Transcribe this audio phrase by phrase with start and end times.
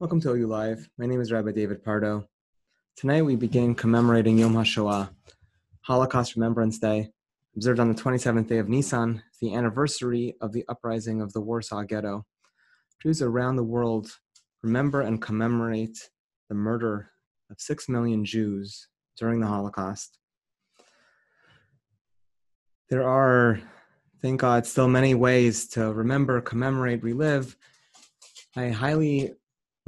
[0.00, 0.88] Welcome to OU Live.
[0.96, 2.28] My name is Rabbi David Pardo.
[2.94, 5.10] Tonight we begin commemorating Yom HaShoah,
[5.80, 7.10] Holocaust Remembrance Day,
[7.56, 11.82] observed on the 27th day of Nisan, the anniversary of the uprising of the Warsaw
[11.82, 12.24] Ghetto.
[13.02, 14.08] Jews around the world
[14.62, 16.10] remember and commemorate
[16.48, 17.10] the murder
[17.50, 18.86] of six million Jews
[19.18, 20.20] during the Holocaust.
[22.88, 23.60] There are,
[24.22, 27.56] thank God, still many ways to remember, commemorate, relive.
[28.54, 29.32] I highly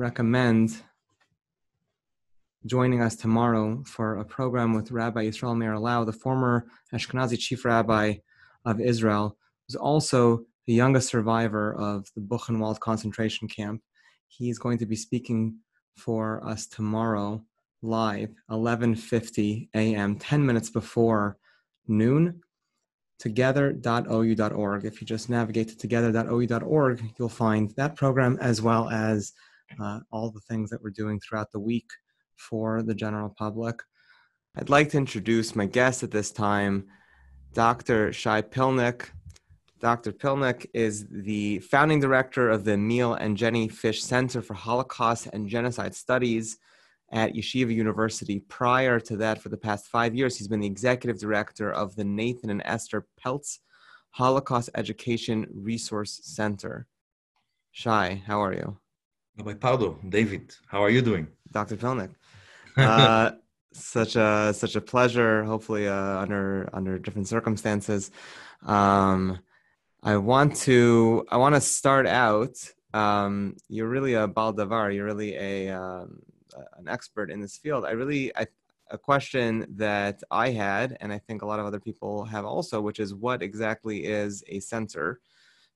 [0.01, 0.83] recommend
[2.65, 7.67] joining us tomorrow for a program with Rabbi Yisrael Meir Lau, the former Ashkenazi chief
[7.67, 8.15] rabbi
[8.65, 9.37] of Israel,
[9.69, 13.83] who's also the youngest survivor of the Buchenwald concentration camp.
[14.27, 15.57] He's going to be speaking
[15.97, 17.45] for us tomorrow
[17.83, 20.17] live 11:50 a.m.
[20.17, 21.37] 10 minutes before
[21.89, 22.41] noon
[23.19, 29.33] together.ou.org if you just navigate to together.ou.org you'll find that program as well as
[29.79, 31.91] uh, all the things that we're doing throughout the week
[32.37, 33.81] for the general public.
[34.57, 36.87] I'd like to introduce my guest at this time,
[37.53, 38.13] Dr.
[38.13, 39.11] Shay Pilnik.
[39.81, 40.13] Dr.
[40.13, 45.49] Pilnik is the founding director of the Emil and Jenny Fish Center for Holocaust and
[45.49, 46.59] Genocide Studies
[47.13, 48.41] at Yeshiva University.
[48.41, 52.05] Prior to that, for the past five years, he's been the executive director of the
[52.05, 53.59] Nathan and Esther Pelz
[54.11, 56.87] Holocaust Education Resource Center.
[57.71, 58.79] Shay, how are you?
[59.41, 61.29] Rabbi Pardo, David, how are you doing?
[61.51, 61.77] Dr.
[61.77, 62.15] Pilnik.
[62.77, 63.33] Uh,
[63.73, 65.43] such a such a pleasure.
[65.45, 68.11] Hopefully, uh, under under different circumstances.
[68.65, 69.41] Um,
[70.03, 72.57] I want to I want to start out.
[72.95, 74.93] Um, you're really a baldavar.
[74.93, 76.23] You're really a um,
[76.79, 77.85] an expert in this field.
[77.85, 78.47] I really I,
[78.91, 82.81] a question that I had, and I think a lot of other people have also,
[82.81, 85.21] which is what exactly is a center?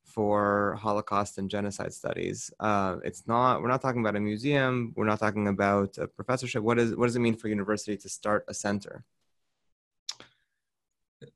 [0.04, 2.50] For Holocaust and genocide studies.
[2.60, 3.60] Uh, it's not.
[3.60, 4.92] We're not talking about a museum.
[4.96, 6.62] We're not talking about a professorship.
[6.62, 6.94] What is?
[6.94, 9.04] What does it mean for university to start a center?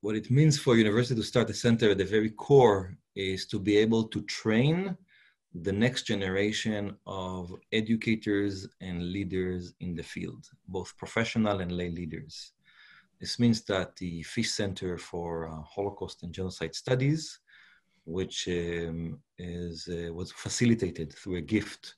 [0.00, 3.58] What it means for university to start a center at the very core is to
[3.58, 4.96] be able to train
[5.54, 12.52] the next generation of educators and leaders in the field, both professional and lay leaders.
[13.18, 17.40] This means that the Fish Center for uh, Holocaust and Genocide Studies
[18.08, 21.94] which um, is, uh, was facilitated through a gift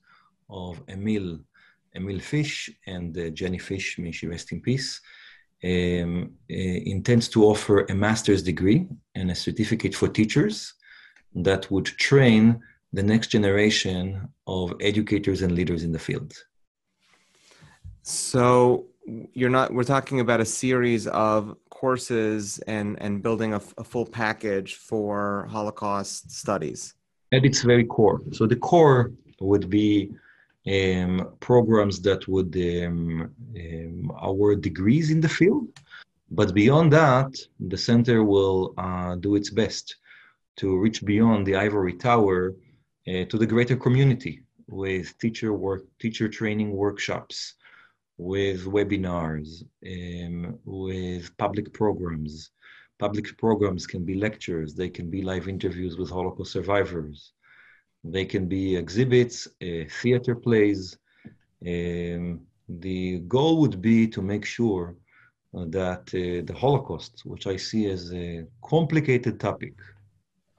[0.49, 1.39] of Emil,
[1.95, 4.99] Emil Fish and uh, Jenny Fish, may she rest in peace,
[5.63, 10.73] um, uh, intends to offer a master's degree and a certificate for teachers
[11.33, 12.59] that would train
[12.93, 16.33] the next generation of educators and leaders in the field.
[18.03, 24.05] So you're not we're talking about a series of courses and and building a, full
[24.05, 26.93] package for Holocaust studies?
[27.31, 28.21] At its very core.
[28.31, 30.11] So the core would be
[30.67, 35.67] um, programs that would um, um, award degrees in the field,
[36.29, 39.95] but beyond that, the center will uh, do its best
[40.57, 42.53] to reach beyond the ivory tower
[43.07, 47.55] uh, to the greater community with teacher work, teacher training workshops,
[48.21, 52.51] with webinars, um, with public programs.
[52.99, 57.33] Public programs can be lectures, they can be live interviews with Holocaust survivors,
[58.03, 60.99] they can be exhibits, uh, theater plays.
[61.65, 64.95] Um, the goal would be to make sure
[65.57, 69.73] uh, that uh, the Holocaust, which I see as a complicated topic,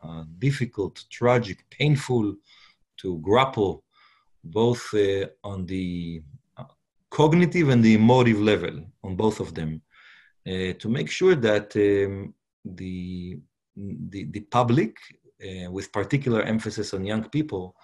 [0.03, 2.35] uh, difficult, tragic, painful
[3.03, 3.85] to grapple,
[4.43, 6.23] both uh, on the
[7.13, 9.83] cognitive and the emotive level on both of them
[10.47, 12.35] uh, to make sure that um,
[12.65, 13.39] the,
[13.77, 14.97] the, the public,
[15.47, 17.77] uh, with particular emphasis on young people,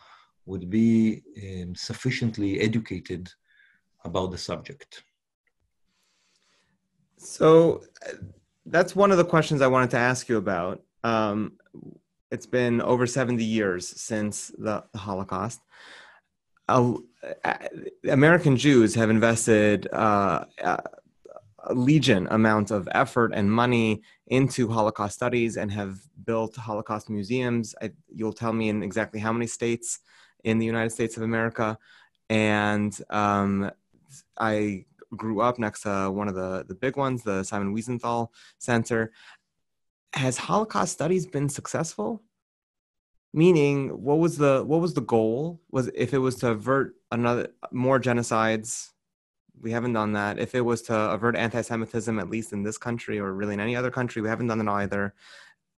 [0.47, 3.29] would be um, sufficiently educated
[4.05, 5.05] about the subject.
[7.19, 8.13] So uh,
[8.65, 10.83] that's one of the questions I wanted to ask you about.
[11.05, 11.53] Um,
[12.31, 15.61] it's been over 70 years since the, the Holocaust
[18.09, 20.45] American Jews have invested uh,
[21.69, 27.75] a legion amount of effort and money into Holocaust studies and have built Holocaust museums.
[27.83, 30.01] I, you'll tell me in exactly how many states
[30.45, 31.79] in the United States of America.
[32.31, 33.71] And um,
[34.39, 34.85] I
[35.17, 38.29] grew up next to one of the, the big ones, the Simon Wiesenthal
[38.59, 39.13] Center.
[40.13, 42.23] Has Holocaust studies been successful?
[43.33, 47.49] Meaning what was the what was the goal was if it was to avert another
[47.73, 48.91] more genocides
[49.61, 53.19] we haven't done that if it was to avert anti-semitism at least in this country
[53.19, 55.15] or really in any other country we haven't done it either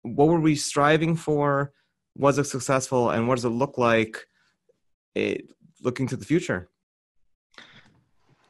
[0.03, 1.73] what were we striving for
[2.15, 4.27] was it successful and what does it look like
[5.15, 5.49] it,
[5.81, 6.69] looking to the future?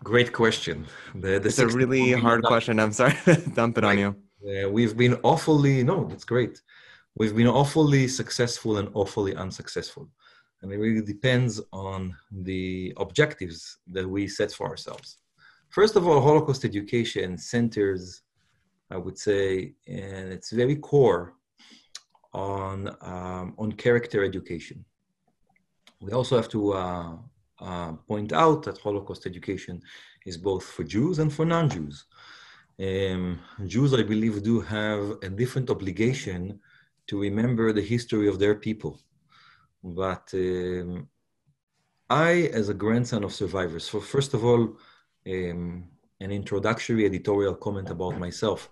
[0.03, 0.87] Great question.
[1.13, 2.79] The, the it's a really hard question.
[2.79, 3.15] I'm sorry
[3.53, 4.15] dump it on you.
[4.43, 6.61] Uh, we've been awfully, no, that's great.
[7.15, 10.09] We've been awfully successful and awfully unsuccessful.
[10.61, 15.17] And it really depends on the objectives that we set for ourselves.
[15.69, 18.21] First of all, Holocaust education centers,
[18.89, 21.35] I would say, and it's very core
[22.33, 24.83] on, um, on character education.
[26.01, 27.15] We also have to uh,
[27.59, 29.81] uh, point out that Holocaust education
[30.25, 32.06] is both for Jews and for non-Jews.
[32.79, 36.59] Um, Jews, I believe, do have a different obligation
[37.09, 39.00] to remember the history of their people.
[39.83, 41.07] But um,
[42.09, 44.63] I, as a grandson of survivors, so first of all,
[45.27, 45.85] um,
[46.25, 48.69] an introductory editorial comment about myself.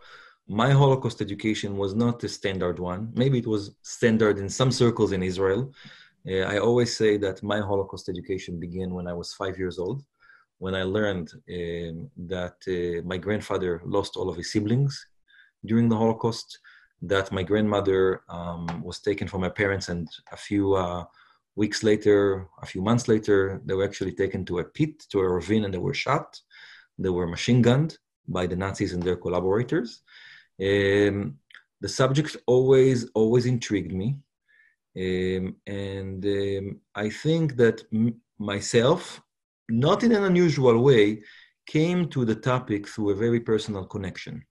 [0.47, 3.11] My Holocaust education was not a standard one.
[3.13, 5.71] Maybe it was standard in some circles in Israel,
[6.29, 10.03] uh, I always say that my Holocaust education began when I was five years old,
[10.57, 14.93] when I learned um, that uh, my grandfather lost all of his siblings
[15.65, 16.59] during the Holocaust,
[17.01, 21.05] that my grandmother um, was taken from my parents, and a few uh,
[21.55, 25.29] weeks later, a few months later, they were actually taken to a pit, to a
[25.29, 26.39] ravine, and they were shot.
[26.97, 27.97] They were machine gunned
[28.27, 30.01] by the Nazis and their collaborators.
[30.59, 31.37] Um,
[31.81, 34.17] the subject always, always intrigued me.
[34.97, 39.21] Um, and um, I think that m- myself,
[39.69, 41.21] not in an unusual way,
[41.67, 44.43] came to the topic through a very personal connection.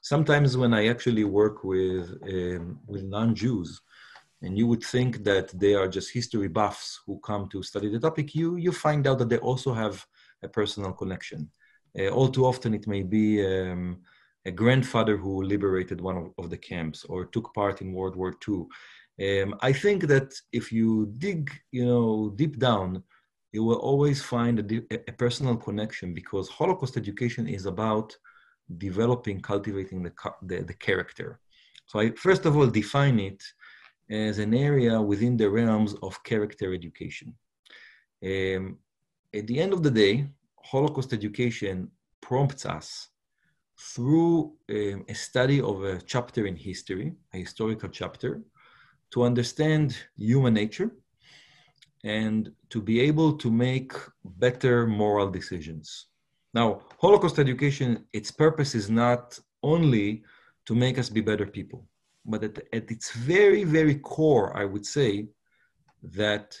[0.00, 3.80] Sometimes when I actually work with um, with non-Jews,
[4.42, 8.00] and you would think that they are just history buffs who come to study the
[8.00, 10.06] topic, you you find out that they also have
[10.42, 11.50] a personal connection.
[11.98, 14.00] Uh, all too often, it may be um,
[14.46, 18.34] a grandfather who liberated one of, of, the camps or took part in World War
[18.48, 18.64] II.
[19.20, 23.02] Um, I think that if you dig, you know, deep down,
[23.52, 28.16] you will always find a, a, personal connection because Holocaust education is about
[28.78, 30.12] developing, cultivating the,
[30.42, 31.40] the, the character.
[31.86, 33.42] So I first of all define it
[34.10, 37.34] as an area within the realms of character education.
[38.24, 38.78] Um,
[39.32, 40.28] at the end of the day,
[40.62, 41.90] Holocaust education
[42.20, 43.08] prompts us
[43.78, 48.42] through um, a study of a chapter in history, a historical chapter,
[49.12, 50.90] to understand human nature
[52.04, 53.92] and to be able to make
[54.24, 56.06] better moral decisions.
[56.52, 60.24] Now, Holocaust education, its purpose is not only
[60.66, 61.86] to make us be better people,
[62.24, 65.28] but at, at its very, very core, I would say
[66.02, 66.60] that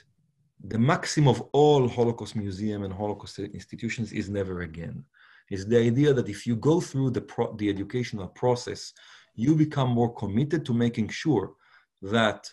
[0.64, 5.04] the maxim of all Holocaust museum and Holocaust institutions is never again.
[5.50, 8.92] Is the idea that if you go through the, pro- the educational process,
[9.34, 11.54] you become more committed to making sure
[12.02, 12.52] that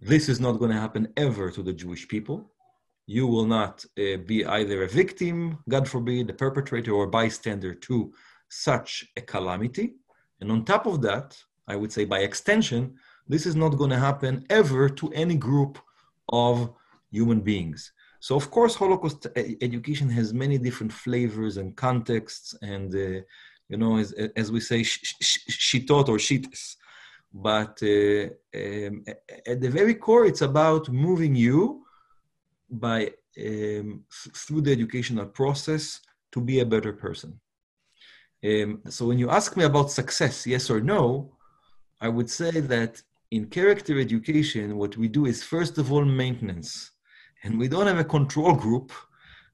[0.00, 2.53] this is not going to happen ever to the Jewish people.
[3.06, 8.12] You will not uh, be either a victim, God forbid, a perpetrator or bystander to
[8.48, 9.94] such a calamity.
[10.40, 11.36] And on top of that,
[11.68, 12.94] I would say by extension,
[13.28, 15.78] this is not going to happen ever to any group
[16.28, 16.70] of
[17.10, 17.92] human beings.
[18.20, 23.20] So, of course, Holocaust education has many different flavors and contexts, and uh,
[23.68, 26.76] you know, as, as we say, shitot or shitas.
[27.32, 29.04] But uh, um,
[29.46, 31.83] at the very core, it's about moving you
[32.70, 36.00] by um, through the educational process
[36.32, 37.40] to be a better person.
[38.44, 41.32] Um, so when you ask me about success, yes or no,
[42.00, 46.90] I would say that in character education, what we do is first of all maintenance,
[47.42, 48.92] and we don't have a control group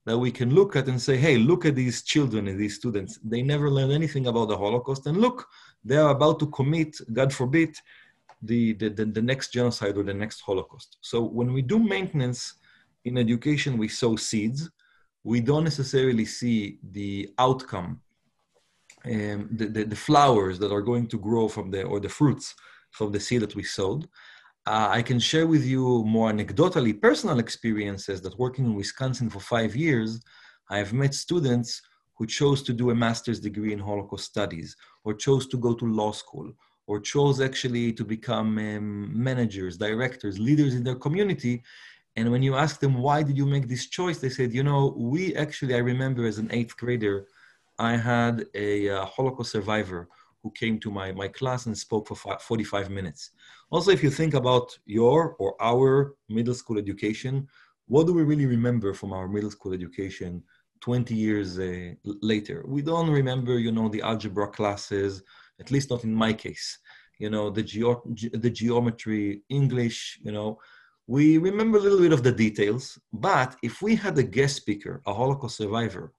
[0.05, 3.19] that we can look at and say, hey, look at these children and these students.
[3.23, 5.05] They never learned anything about the Holocaust.
[5.05, 5.47] And look,
[5.83, 7.75] they are about to commit, God forbid,
[8.41, 10.97] the, the, the, the next genocide or the next Holocaust.
[11.01, 12.55] So when we do maintenance
[13.05, 14.69] in education, we sow seeds.
[15.23, 18.01] We don't necessarily see the outcome,
[19.05, 22.55] um, the, the, the flowers that are going to grow from the, or the fruits
[22.91, 24.07] from the seed that we sowed.
[24.67, 29.39] Uh, I can share with you more anecdotally personal experiences that working in Wisconsin for
[29.39, 30.21] five years,
[30.69, 31.81] I have met students
[32.17, 35.85] who chose to do a master's degree in Holocaust studies, or chose to go to
[35.85, 36.53] law school,
[36.85, 41.63] or chose actually to become um, managers, directors, leaders in their community.
[42.15, 44.17] And when you ask them, why did you make this choice?
[44.19, 47.27] They said, you know, we actually, I remember as an eighth grader,
[47.79, 50.09] I had a uh, Holocaust survivor
[50.43, 53.31] who came to my, my class and spoke for 45 minutes.
[53.69, 57.47] Also, if you think about your or our middle school education,
[57.87, 60.43] what do we really remember from our middle school education
[60.81, 62.63] 20 years uh, later?
[62.67, 65.23] We don't remember, you know, the algebra classes,
[65.59, 66.79] at least not in my case.
[67.19, 68.03] You know, the, geo-
[68.33, 70.59] the geometry, English, you know,
[71.07, 75.01] we remember a little bit of the details, but if we had a guest speaker,
[75.05, 76.13] a Holocaust survivor,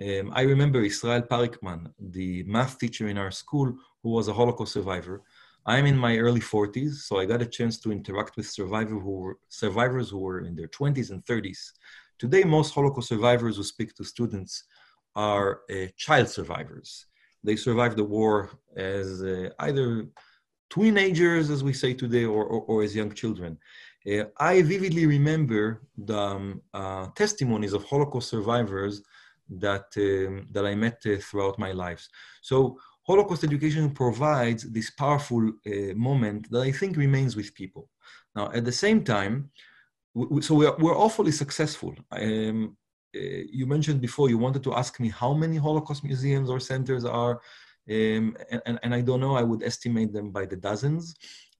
[0.00, 4.72] um, I remember Israel Parikman, the math teacher in our school, who was a Holocaust
[4.72, 5.22] survivor.
[5.66, 9.10] I'm in my early 40s, so I got a chance to interact with survivors who
[9.10, 11.72] were, survivors who were in their 20s and 30s.
[12.18, 14.64] Today, most Holocaust survivors who speak to students
[15.16, 17.06] are uh, child survivors.
[17.42, 20.06] They survived the war as uh, either
[20.70, 23.58] teenagers, as we say today, or, or, or as young children.
[24.08, 29.02] Uh, I vividly remember the um, uh, testimonies of Holocaust survivors
[29.50, 32.06] that um, that I met uh, throughout my life.
[32.42, 37.88] So Holocaust education provides this powerful uh, moment that I think remains with people.
[38.36, 39.50] Now, at the same time,
[40.14, 41.94] we, so we're, we're awfully successful.
[42.12, 42.76] Um,
[43.16, 47.04] uh, you mentioned before you wanted to ask me how many Holocaust museums or centers
[47.06, 47.40] are,
[47.90, 49.34] um, and, and, I don't know.
[49.34, 51.14] I would estimate them by the dozens.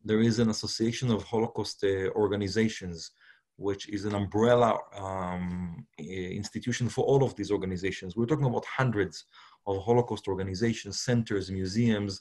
[0.05, 3.13] There is an association of Holocaust uh, organizations
[3.59, 8.17] which is an umbrella um, institution for all of these organizations.
[8.17, 9.25] We're talking about hundreds
[9.67, 12.21] of Holocaust organizations, centers, museums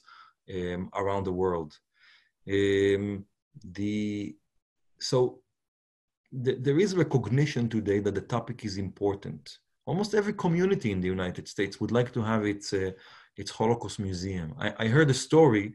[0.52, 1.78] um, around the world.
[2.50, 3.24] Um,
[3.64, 4.36] the
[5.00, 5.42] so
[6.44, 9.60] th- there is recognition today that the topic is important.
[9.86, 12.92] Almost every community in the United States would like to have its uh,
[13.36, 14.56] its Holocaust museum.
[14.60, 15.74] I, I heard a story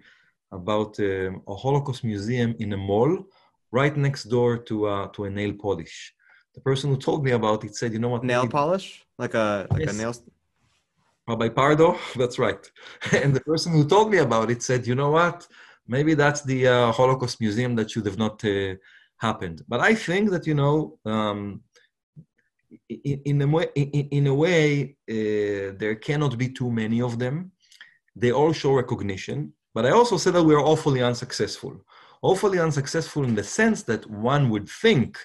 [0.52, 3.26] about um, a Holocaust museum in a mall
[3.72, 6.14] right next door to uh, to a nail polish.
[6.54, 8.24] The person who told me about it said, "You know what?
[8.24, 9.94] Nail polish, like a like yes.
[9.94, 10.14] a nail."
[11.26, 12.62] Rabbi Pardo, that's right.
[13.22, 15.48] and the person who told me about it said, "You know what?
[15.88, 18.74] Maybe that's the uh, Holocaust museum that should have not uh,
[19.16, 20.98] happened." But I think that you know.
[21.04, 21.62] Um,
[22.88, 27.18] in, in, a way, in, in a way uh, there cannot be too many of
[27.18, 27.52] them.
[28.16, 31.84] They all show recognition, but I also said that we are awfully unsuccessful
[32.22, 35.18] awfully unsuccessful in the sense that one would think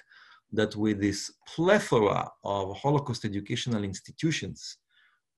[0.52, 4.78] that with this plethora of Holocaust educational institutions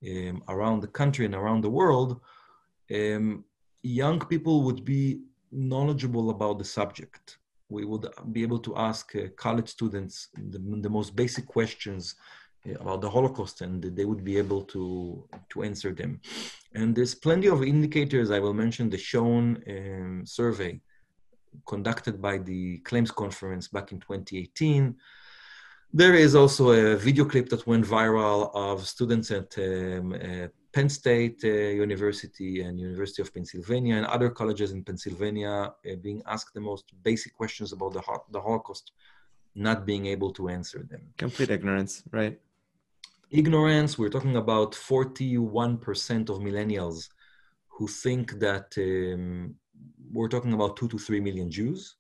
[0.07, 2.21] um, around the country and around the world,
[2.95, 3.45] um,
[3.83, 5.21] young people would be
[5.53, 7.39] knowledgeable about the subject.
[7.69, 12.15] We would be able to ask uh, college students the, the, most basic questions
[12.79, 16.21] about the Holocaust, and they would be able to to answer them.
[16.75, 18.31] And there's plenty of indicators.
[18.31, 20.81] I will mention the Schoen um, survey
[21.67, 24.95] conducted by the claims conference back in 2018.
[25.93, 30.89] There is also a video clip that went viral of students at um, uh, Penn
[30.89, 36.55] State uh, University and University of Pennsylvania and other colleges in Pennsylvania uh, being asked
[36.55, 38.93] the most basic questions about the, the Holocaust,
[39.57, 41.03] not being able to answer them.
[41.19, 42.39] Complete ignorance, right?
[43.33, 47.11] Ignorance, we're talking about 41% of millennials
[47.69, 49.55] who think that um,
[50.13, 51.95] we're talking about two to three million Jews.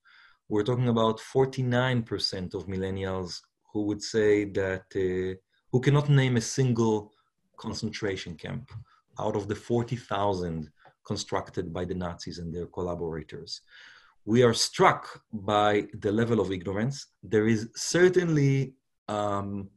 [0.48, 5.38] We're talking about 49% of millennials who would say that, uh,
[5.70, 7.12] who cannot name a single
[7.56, 8.68] concentration camp
[9.20, 10.68] out of the 40,000
[11.06, 13.60] constructed by the Nazis and their collaborators.
[14.24, 17.06] We are struck by the level of ignorance.
[17.22, 18.74] There is certainly
[19.06, 19.70] um,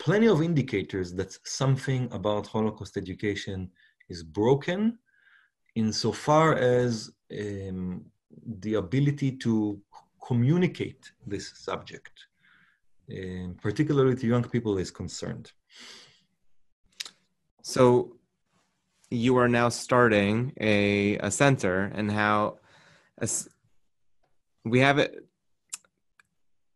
[0.00, 3.70] plenty of indicators that something about Holocaust education
[4.08, 4.98] is broken
[5.76, 8.04] insofar as um,
[8.64, 9.78] the ability to
[10.26, 12.26] communicate this subject,
[13.12, 15.52] um, particularly to young people, is concerned.
[17.62, 18.16] So,
[19.10, 22.58] you are now starting a, a center, and how
[23.20, 23.28] a,
[24.64, 25.26] we have it.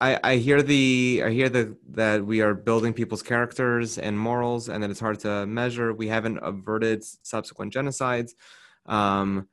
[0.04, 1.64] I, I hear the I hear the
[2.02, 5.94] that we are building people's characters and morals, and that it's hard to measure.
[5.94, 8.32] We haven't averted subsequent genocides.
[8.84, 9.48] Um,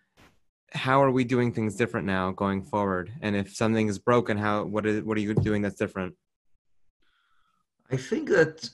[0.73, 3.13] how are we doing things different now going forward?
[3.21, 6.15] And if something is broken, how what is what are you doing that's different?
[7.89, 8.69] I think that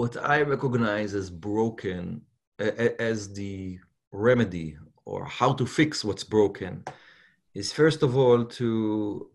[0.00, 2.20] what I recognize as broken
[2.58, 3.78] as the
[4.12, 6.84] remedy or how to fix what's broken
[7.58, 8.68] is first of all to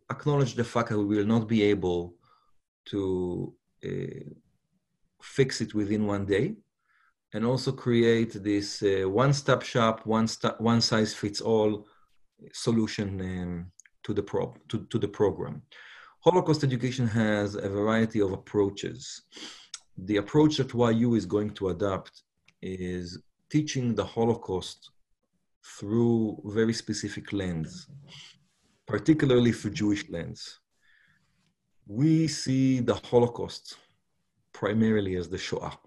[0.10, 2.02] acknowledge the fact that we will not be able
[2.86, 3.54] to
[3.86, 4.24] uh,
[5.22, 6.56] fix it within one day
[7.34, 11.86] and also create this uh, one-stop shop, one, st- one size fits all
[12.54, 13.72] solution um,
[14.04, 15.62] to, the pro- to, to the program.
[16.22, 19.24] Holocaust education has a variety of approaches.
[19.98, 22.24] The approach that YU is going to adopt
[22.62, 24.93] is teaching the Holocaust
[25.64, 27.88] through very specific lens,
[28.86, 30.60] particularly through Jewish lens.
[31.88, 33.78] We see the Holocaust
[34.52, 35.78] primarily as the Shoah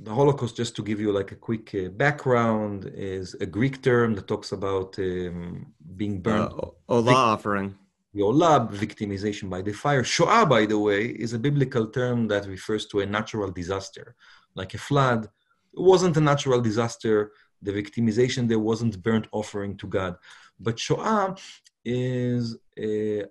[0.00, 4.14] the Holocaust, just to give you like a quick uh, background, is a Greek term
[4.14, 6.52] that talks about um, being burned.
[6.52, 7.76] Uh, Olah offering.
[8.12, 10.02] Yola, victimization by the fire.
[10.04, 14.14] Shoah, by the way, is a biblical term that refers to a natural disaster,
[14.54, 15.24] like a flood.
[15.24, 17.32] It wasn't a natural disaster.
[17.62, 20.16] The victimization there wasn't burnt offering to God.
[20.60, 21.36] But Shoah
[21.84, 23.24] is, uh,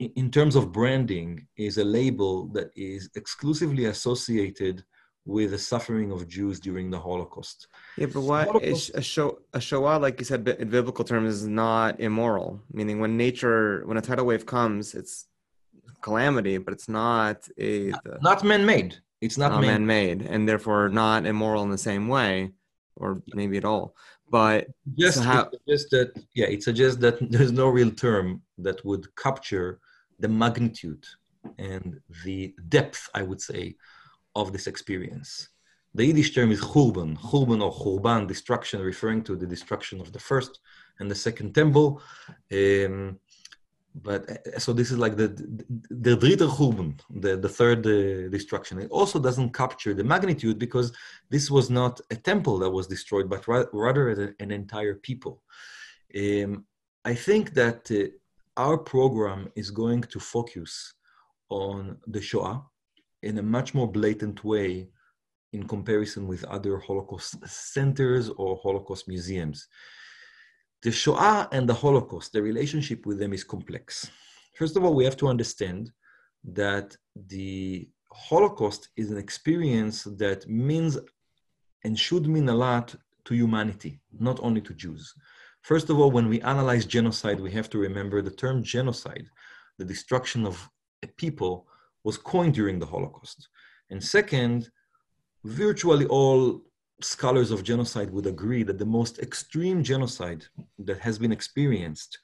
[0.00, 4.84] a, in terms of branding, is a label that is exclusively associated
[5.24, 7.66] with the suffering of Jews during the Holocaust.
[7.96, 11.48] Yeah, but why is a show a Shoah, like you said in biblical terms, is
[11.48, 12.60] not immoral?
[12.72, 15.26] Meaning, when nature, when a tidal wave comes, it's
[16.00, 18.98] calamity, but it's not a the, not man-made.
[19.20, 22.52] It's not, not man-made, and therefore not immoral in the same way,
[22.96, 23.94] or maybe at all.
[24.30, 28.84] But just so how, just that yeah, it suggests that there's no real term that
[28.84, 29.80] would capture
[30.18, 31.04] the magnitude
[31.58, 33.76] and the depth, I would say,
[34.34, 35.48] of this experience.
[35.94, 40.18] The Yiddish term is churban, churban or churban, destruction, referring to the destruction of the
[40.18, 40.60] first
[40.98, 42.02] and the second temple.
[42.52, 43.18] Um,
[44.02, 45.28] but uh, so this is like the
[45.90, 48.78] the dritter churban, the the third uh, destruction.
[48.78, 50.92] It also doesn't capture the magnitude because
[51.30, 55.42] this was not a temple that was destroyed, but ra- rather an entire people.
[56.14, 56.66] Um,
[57.04, 58.08] I think that uh,
[58.56, 60.94] our program is going to focus
[61.48, 62.64] on the Shoah
[63.22, 64.88] in a much more blatant way
[65.52, 69.68] in comparison with other Holocaust centers or Holocaust museums.
[70.82, 74.10] The Shoah and the Holocaust, the relationship with them is complex.
[74.54, 75.90] First of all, we have to understand
[76.44, 76.96] that
[77.28, 80.98] the Holocaust is an experience that means
[81.84, 82.94] and should mean a lot
[83.26, 85.14] to humanity, not only to Jews.
[85.62, 89.26] First of all, when we analyze genocide, we have to remember the term genocide,
[89.78, 90.68] the destruction of
[91.02, 91.66] a people,
[92.04, 93.48] was coined during the Holocaust.
[93.90, 94.70] And second,
[95.44, 96.62] virtually all
[97.00, 100.44] scholars of genocide would agree that the most extreme genocide
[100.78, 102.18] that has been experienced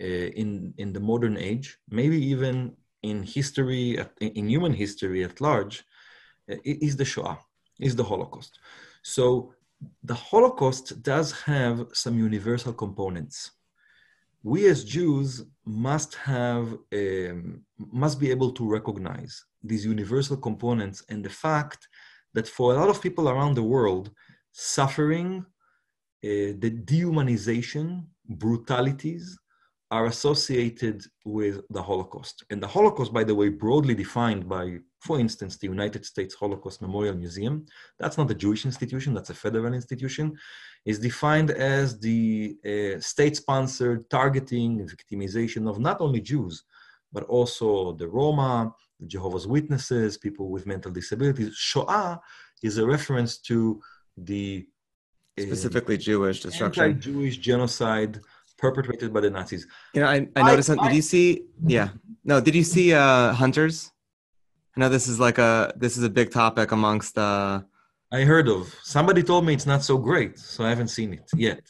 [0.00, 5.84] uh, in, in the modern age, maybe even in history, in human history at large,
[6.50, 7.38] uh, is the Shoah,
[7.78, 8.58] is the Holocaust.
[9.02, 9.54] So
[10.02, 13.52] the Holocaust does have some universal components
[14.42, 21.24] we as Jews must have um, must be able to recognize these universal components and
[21.24, 21.88] the fact
[22.34, 24.10] that for a lot of people around the world,
[24.52, 25.44] suffering,
[26.24, 29.38] uh, the dehumanization, brutalities
[29.90, 32.44] are associated with the Holocaust.
[32.50, 36.82] And the Holocaust, by the way, broadly defined by, for instance, the United States Holocaust
[36.82, 37.64] Memorial Museum,
[37.98, 40.36] that's not a Jewish institution, that's a federal institution,
[40.84, 46.64] is defined as the uh, state-sponsored targeting and victimization of not only Jews,
[47.12, 48.74] but also the Roma,
[49.06, 51.54] Jehovah's Witnesses, people with mental disabilities.
[51.56, 52.20] Shoah
[52.62, 53.80] is a reference to
[54.16, 54.66] the
[55.38, 58.20] uh, specifically Jewish destruction, anti-Jewish genocide
[58.56, 59.66] perpetrated by the Nazis.
[59.94, 60.70] You know, I, I noticed.
[60.70, 61.44] I, did you see?
[61.64, 61.90] Yeah.
[62.24, 62.40] No.
[62.40, 63.92] Did you see uh, Hunters?
[64.76, 67.16] I know this is like a this is a big topic amongst.
[67.16, 67.62] Uh,
[68.10, 68.74] I heard of.
[68.82, 71.60] Somebody told me it's not so great, so I haven't seen it yet.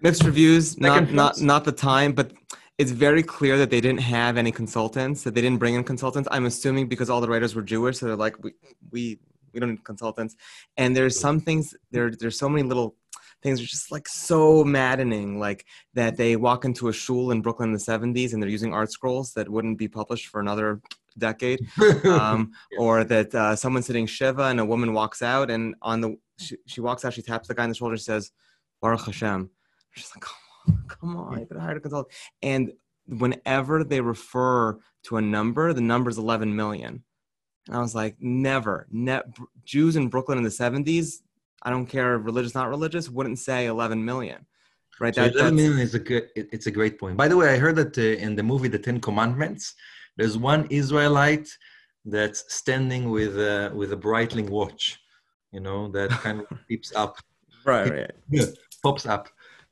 [0.00, 0.78] Mixed reviews.
[0.78, 2.32] Not not not the time, but
[2.78, 5.22] it's very clear that they didn't have any consultants.
[5.24, 6.28] That they didn't bring in consultants.
[6.32, 8.52] I'm assuming because all the writers were Jewish, so they're like, we
[8.90, 9.18] we
[9.52, 10.36] we don't need consultants.
[10.76, 12.10] And there's some things there.
[12.10, 12.96] There's so many little
[13.42, 17.70] things are just like so maddening like that they walk into a shul in brooklyn
[17.70, 20.80] in the 70s and they're using ArtScrolls that wouldn't be published for another
[21.18, 21.60] decade
[22.04, 22.78] um, yeah.
[22.78, 26.56] or that uh, someone's sitting shiva and a woman walks out and on the she,
[26.66, 28.30] she walks out she taps the guy in the shoulder and says
[28.80, 29.50] baruch hashem
[29.90, 30.32] she's like on,
[30.88, 32.72] come on you could hire a consultant and
[33.06, 37.02] whenever they refer to a number the number is 11 million
[37.66, 39.22] and i was like never ne-
[39.64, 41.22] jews in brooklyn in the 70s
[41.62, 44.46] I don't care if religious, not religious, wouldn't say 11 million.
[45.00, 45.14] Right.
[45.14, 47.16] So that, 11 million is a good, it, it's a great point.
[47.16, 49.74] By the way, I heard that uh, in the movie, The 10 Commandments,
[50.16, 51.48] there's one Israelite
[52.04, 55.00] that's standing with a, with a Breitling watch,
[55.52, 57.16] you know, that kind of keeps up.
[57.64, 58.10] Right.
[58.32, 58.44] right.
[58.82, 59.28] Pops up.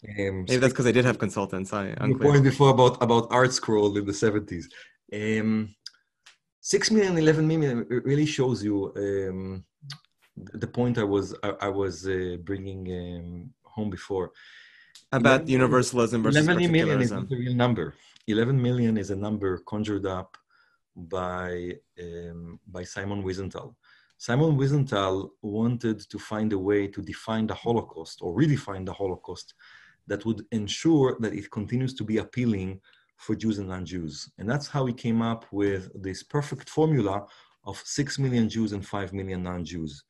[0.08, 1.72] Um, Maybe that's because I did have consultants.
[1.72, 2.32] I unclear.
[2.32, 4.66] point before about about ArtScroll in the 70s.
[5.12, 5.74] Um,
[6.60, 9.64] six million, 11 million really shows you um,
[10.36, 14.32] the point I was I, I was uh, bringing um, home before
[15.12, 17.94] about 11, universalism versus 11 million is not the real number.
[18.26, 20.36] 11 million is a number conjured up
[20.96, 23.74] by um, by Simon Wiesenthal.
[24.16, 29.54] Simon Wiesenthal wanted to find a way to define the Holocaust or redefine the Holocaust
[30.11, 32.81] that would ensure that it continues to be appealing
[33.16, 34.31] for Jews and non-Jews.
[34.38, 37.25] And that's how he came up with this perfect formula
[37.64, 40.05] of 6 million Jews and 5 million non Jews.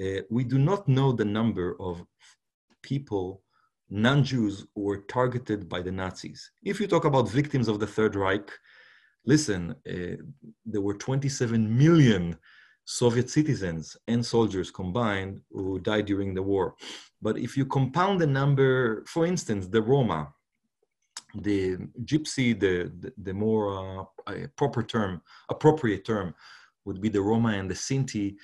[0.00, 2.02] Uh, we do not know the number of
[2.82, 3.42] people
[3.90, 6.52] non-Jews who were targeted by the Nazis.
[6.62, 8.48] If you talk about victims of the Third Reich,
[9.26, 10.16] listen, uh,
[10.64, 12.36] there were 27 million
[12.84, 16.74] Soviet citizens and soldiers combined who died during the war.
[17.22, 20.32] But if you compound the number, for instance, the Roma,
[21.34, 26.34] the Gypsy, the, the, the more uh, proper term, appropriate term
[26.84, 28.36] would be the Roma and the Sinti,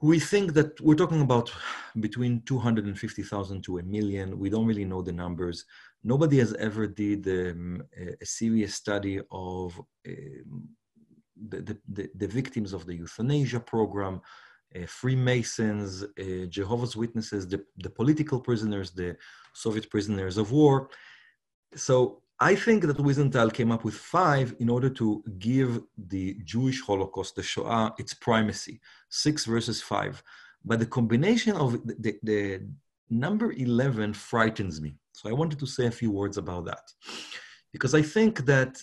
[0.00, 1.50] we think that we're talking about
[1.98, 4.38] between 250,000 to a million.
[4.38, 5.64] We don't really know the numbers.
[6.04, 10.68] Nobody has ever did um, a, a, serious study of um,
[11.48, 14.20] the, the, the, victims of the euthanasia program,
[14.76, 19.16] uh, Freemasons, uh, Jehovah's Witnesses, the, the political prisoners, the
[19.52, 20.90] Soviet prisoners of war.
[21.74, 26.80] So I think that Wiesenthal came up with five in order to give the Jewish
[26.82, 30.22] Holocaust, the Shoah, its primacy, six versus five.
[30.64, 32.60] But the combination of the, the, the,
[33.10, 34.94] number 11 frightens me.
[35.12, 36.92] So I wanted to say a few words about that.
[37.72, 38.82] Because I think that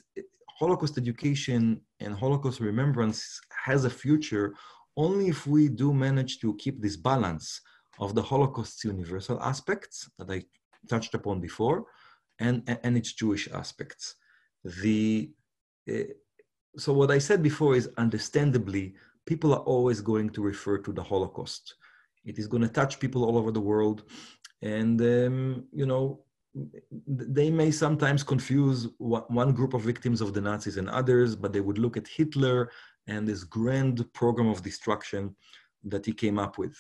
[0.60, 4.54] Holocaust education and Holocaust remembrance has a future
[4.98, 7.62] only if we do manage to keep this balance
[8.00, 10.44] of the Holocaust's universal aspects that I
[10.89, 11.86] touched upon before
[12.39, 14.15] and, and its Jewish aspects.
[14.63, 15.32] The,
[15.89, 16.12] uh,
[16.78, 21.04] so what I said before is understandably, people are always going to refer to the
[21.04, 21.76] Holocaust.
[22.26, 24.04] It is going to touch people all over the world.
[24.62, 26.25] And, um, you know,
[27.08, 31.62] they may sometimes confuse one group of victims of the Nazis and others, but they
[31.62, 32.72] would look at Hitler
[33.08, 35.36] and this grand program of destruction
[35.84, 36.80] that he came up with.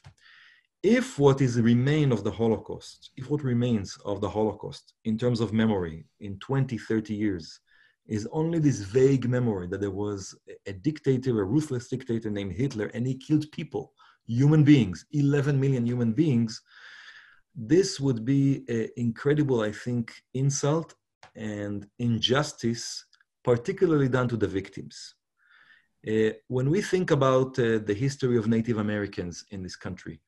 [0.81, 5.41] If what is remain of the Holocaust, if what remains of the Holocaust in terms
[5.41, 7.59] of memory in 20, 30 years
[8.07, 10.35] is only this vague memory that there was
[10.67, 13.93] a dictator, a ruthless dictator named Hitler, and he killed people,
[14.27, 16.61] human beings, 11 million human beings,
[17.55, 20.95] this would be an incredible, I think, insult
[21.35, 23.05] and injustice,
[23.43, 25.15] particularly done to the victims.
[26.07, 30.21] Uh, when we think about uh, the history of Native Americans in this country,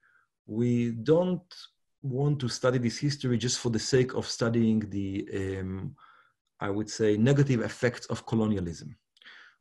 [0.45, 1.53] we don't
[2.01, 5.95] want to study this history just for the sake of studying the, um,
[6.59, 8.95] I would say, negative effects of colonialism.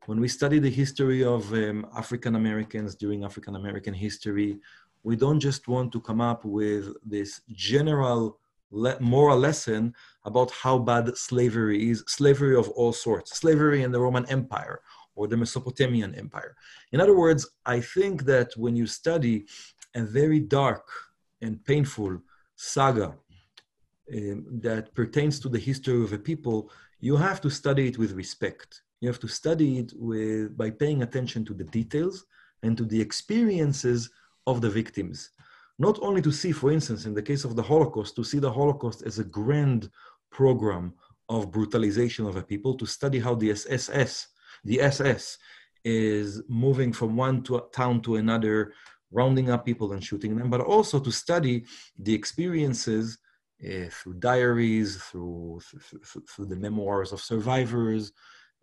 [0.07, 4.59] When we study the history of um, African Americans during African American history,
[5.07, 8.40] we don't just want to come up with this general
[8.73, 14.01] le- moral lesson about how bad slavery is, slavery of all sorts, slavery in the
[14.01, 14.81] Roman Empire
[15.14, 16.57] or the Mesopotamian Empire.
[16.90, 19.47] In other words, I think that when you study
[19.95, 20.87] a very dark
[21.40, 22.19] and painful
[22.57, 23.09] saga
[24.16, 26.59] um, that pertains to the history of a people,
[26.99, 28.83] you have to study it with respect.
[29.01, 32.27] You have to study it with, by paying attention to the details
[32.64, 34.11] and to the experiences
[34.46, 35.30] of the victims.
[35.78, 38.52] Not only to see, for instance, in the case of the Holocaust, to see the
[38.52, 39.90] Holocaust as a grand
[40.30, 40.94] program
[41.28, 44.28] of brutalization of a people, to study how the SS,
[44.64, 45.38] the SS,
[45.85, 48.72] is moving from one to, town to another,
[49.11, 51.64] rounding up people and shooting them, but also to study
[51.98, 53.18] the experiences
[53.64, 58.12] uh, through diaries, through, through, through, the memoirs of survivors,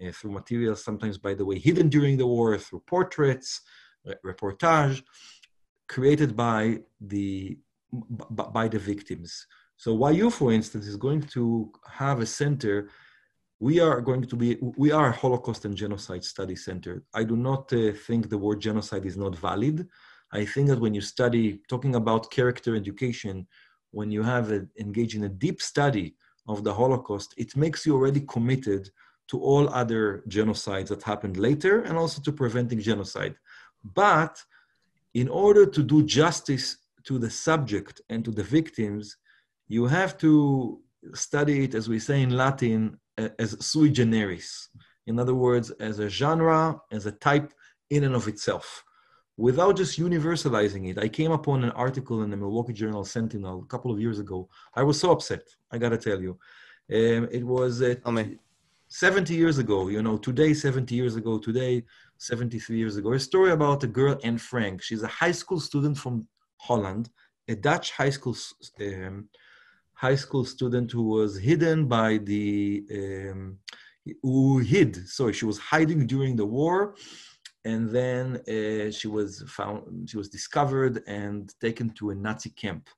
[0.06, 3.62] uh, through materials sometimes, by the way, hidden during the war, through portraits,
[4.26, 5.02] reportage,
[5.94, 6.62] created by
[7.14, 7.58] the,
[8.54, 9.32] by the victims.
[9.78, 12.76] So YU, for instance, is going to have a center
[13.60, 14.50] we are going to be
[14.86, 18.60] we are a holocaust and genocide study center i do not uh, think the word
[18.60, 19.78] genocide is not valid
[20.34, 23.48] I think that when you study, talking about character education,
[23.92, 26.16] when you have a, engaged in a deep study
[26.48, 28.90] of the Holocaust, it makes you already committed
[29.28, 33.36] to all other genocides that happened later and also to preventing genocide.
[33.84, 34.44] But
[35.13, 39.17] in order to do justice to the subject and to the victims,
[39.67, 40.82] you have to
[41.13, 44.69] study it, as we say in Latin, as sui generis.
[45.08, 47.54] In other words, as a genre, as a type
[47.89, 48.84] in and of itself
[49.38, 50.97] without just universalizing it.
[50.97, 54.47] I came upon an article in the Milwaukee Journal Sentinel a couple of years ago.
[54.76, 56.38] I was so upset, I gotta tell you.
[56.91, 57.95] Um, it was uh,
[58.94, 61.84] 70 years ago, you know, today, 70 years ago, today,
[62.20, 63.12] 73 years ago.
[63.14, 64.84] A story about a girl, Anne Frank.
[64.84, 66.28] She's a high school student from
[66.58, 67.10] Holland,
[67.48, 68.36] a Dutch high school
[68.82, 69.30] um,
[69.94, 73.58] high school student who was hidden by the um,
[74.22, 75.10] who hid.
[75.10, 76.94] Sorry, she was hiding during the war
[77.66, 82.90] and then uh, she was found she was discovered and taken to a nazi camp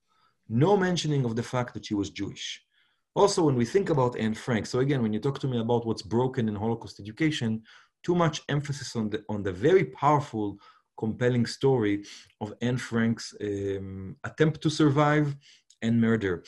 [0.50, 2.65] no mentioning of the fact that she was jewish
[3.16, 5.86] also when we think about anne frank so again when you talk to me about
[5.86, 7.62] what's broken in holocaust education
[8.04, 10.58] too much emphasis on the on the very powerful
[10.98, 12.04] compelling story
[12.42, 15.36] of anne frank's um, attempt to survive
[15.82, 16.44] and murder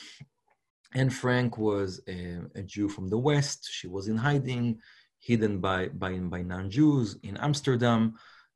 [0.94, 3.68] Anne Frank was a, a, Jew from the West.
[3.70, 4.78] She was in hiding,
[5.20, 8.14] hidden by, by, by non Jews in Amsterdam.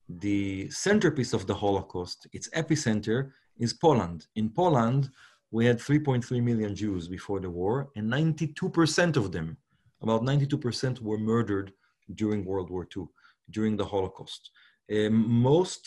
[0.09, 4.27] The centerpiece of the Holocaust, its epicenter, is Poland.
[4.35, 5.11] In Poland,
[5.53, 9.57] we had 3.3 million Jews before the war, and 92% of them,
[10.03, 11.73] about 92%, were murdered
[12.15, 13.05] during World War II,
[13.51, 14.51] during the Holocaust.
[14.91, 15.85] Um, most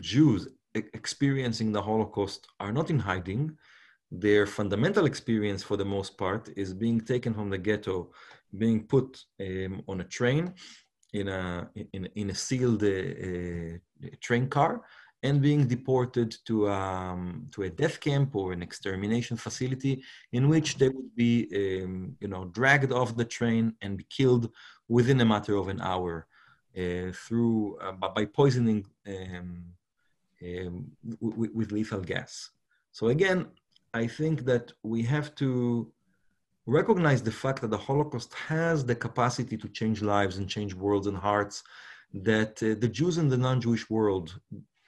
[0.00, 3.56] Jews experiencing the Holocaust are not in hiding.
[4.12, 8.12] Their fundamental experience, for the most part, is being taken from the ghetto,
[8.56, 10.54] being put um, on a train,
[11.12, 14.82] in a in, in a sealed uh, uh, train car,
[15.24, 19.94] and being deported to, um, to a death camp or an extermination facility
[20.32, 24.44] in which they would be um, you know, dragged off the train and be killed
[24.96, 26.26] within a matter of an hour
[26.76, 29.64] uh, through, uh, by poisoning um,
[30.46, 30.74] um
[31.58, 32.50] with, lethal gas.
[32.92, 33.46] So again,
[33.94, 35.50] I think that we have to
[36.66, 41.06] recognize the fact that the Holocaust has the capacity to change lives and change worlds
[41.06, 41.56] and hearts
[42.12, 44.28] that uh, the Jews in the non-Jewish world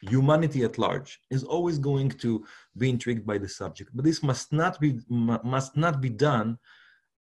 [0.02, 2.44] humanity at large is always going to
[2.76, 3.90] be intrigued by the subject.
[3.94, 6.58] But this must not be must not be done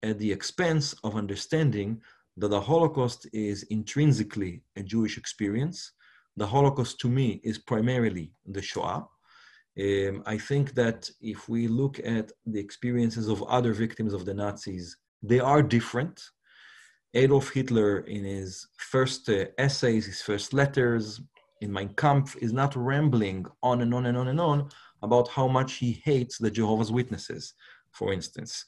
[0.03, 2.01] at the expense of understanding
[2.37, 5.93] that the holocaust is intrinsically a jewish experience.
[6.37, 9.07] The holocaust to me is primarily the shoah.
[9.85, 14.35] Um, i think that if we look at the experiences of other victims of the
[14.35, 16.17] nazis they are different.
[17.15, 21.21] Adolf hitler in his first uh, essays his first letters
[21.63, 24.69] in Mein Kampf is not rambling on and on and on and on
[25.03, 27.55] about how much he hates the Jehovah's Witnesses,
[27.93, 28.65] for instance.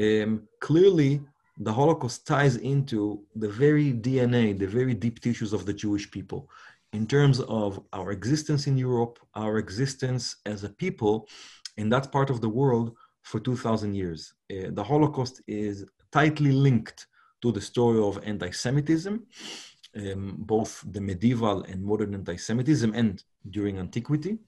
[0.00, 1.20] Um, clearly,
[1.58, 6.48] the Holocaust ties into the very DNA, the very deep tissues of the Jewish people,
[6.92, 11.28] in terms of our existence in Europe, our existence as a people
[11.76, 14.32] in that part of the world for 2,000 years.
[14.50, 17.06] Uh, the Holocaust is tightly linked
[17.42, 19.26] to the story of anti Semitism
[19.98, 24.38] um, both the medieval and modern anti-Semitism and during antiquity.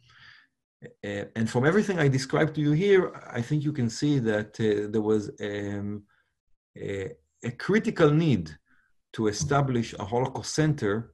[0.82, 4.58] Uh, and from everything I described to you here, I think you can see that
[4.60, 6.04] uh, there was um,
[6.76, 7.10] a,
[7.44, 8.50] a, critical need
[9.12, 11.12] to establish a Holocaust center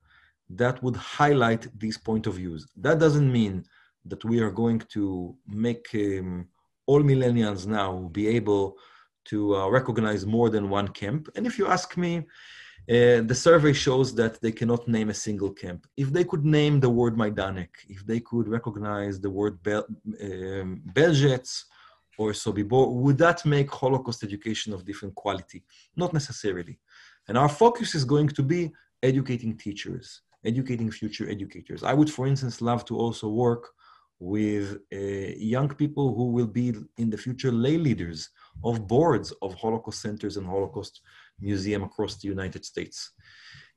[0.51, 2.66] that would highlight these point of views.
[2.77, 3.64] That doesn't mean
[4.05, 6.46] that we are going to make um,
[6.87, 8.77] all millennials now be able
[9.25, 11.29] to uh, recognize more than one camp.
[11.35, 12.25] And if you ask me,
[12.88, 15.87] uh, the survey shows that they cannot name a single camp.
[15.96, 19.88] If they could name the word Majdanek, if they could recognize the word Bel-
[20.22, 20.83] um,
[22.18, 25.64] or Sobibor, would that make Holocaust education of different quality?
[25.96, 26.79] Not necessarily.
[27.27, 28.72] And our focus is going to be
[29.03, 31.83] educating teachers, educating future educators.
[31.83, 33.68] I would, for instance, love to also work
[34.18, 38.31] with uh, young people who will be in the future lay leaders
[38.64, 41.03] of boards of Holocaust centers and Holocaust
[41.40, 43.12] museum across the United States.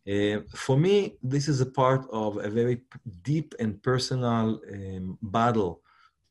[0.09, 2.81] Uh, for me, this is a part of a very
[3.21, 5.81] deep and personal um, battle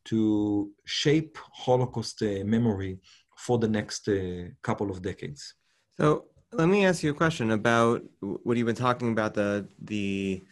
[0.06, 2.98] to shape Holocaust uh, memory
[3.36, 5.54] for the next uh, couple of decades.
[5.98, 10.42] So let me ask you a question about what you've been talking about the the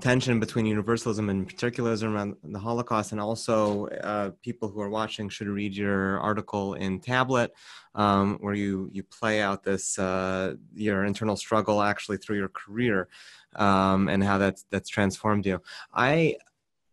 [0.00, 5.28] tension between universalism and particularism around the Holocaust, and also uh, people who are watching
[5.28, 7.52] should read your article in Tablet,
[7.94, 13.08] um, where you you play out this uh, your internal struggle actually through your career,
[13.56, 15.60] um, and how that's that's transformed you.
[15.92, 16.36] I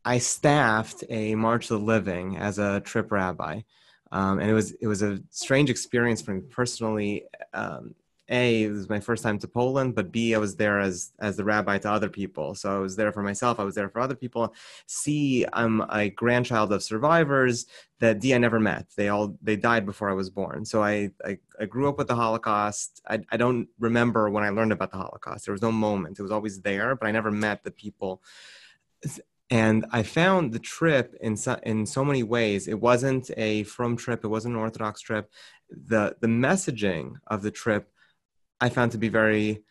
[0.04, 3.62] I staffed a March of the Living as a trip rabbi,
[4.12, 7.26] um, and it was it was a strange experience for me personally.
[7.54, 7.96] Um,
[8.30, 11.38] a it was my first time to poland but b i was there as as
[11.38, 12.56] the rabbi to other people.
[12.56, 14.54] So i was there for myself i was there for other people.
[14.88, 17.66] C i'm a grandchild of survivors
[18.00, 18.88] that d i never met.
[18.96, 20.66] They all they died before i was born.
[20.66, 23.02] So i i, I grew up with the holocaust.
[23.08, 25.46] I, I don't remember when i learned about the holocaust.
[25.46, 26.20] There was no moment.
[26.20, 28.22] It was always there but i never met the people.
[29.52, 32.68] And I found the trip in so, in so many ways.
[32.68, 34.24] It wasn't a frum trip.
[34.24, 35.32] It wasn't an Orthodox trip.
[35.70, 37.92] the The messaging of the trip
[38.62, 39.64] I found to be very